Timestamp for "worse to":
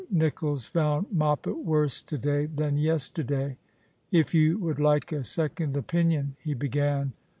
1.63-2.17